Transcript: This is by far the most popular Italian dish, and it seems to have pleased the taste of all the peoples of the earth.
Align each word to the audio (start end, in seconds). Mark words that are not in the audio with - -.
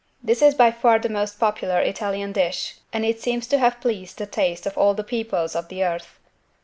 This 0.23 0.41
is 0.41 0.55
by 0.55 0.71
far 0.71 0.97
the 0.97 1.09
most 1.09 1.39
popular 1.39 1.79
Italian 1.79 2.31
dish, 2.31 2.77
and 2.91 3.05
it 3.05 3.21
seems 3.21 3.45
to 3.45 3.59
have 3.59 3.79
pleased 3.79 4.17
the 4.17 4.25
taste 4.25 4.65
of 4.65 4.75
all 4.75 4.95
the 4.95 5.03
peoples 5.03 5.55
of 5.55 5.67
the 5.67 5.83
earth. 5.83 6.17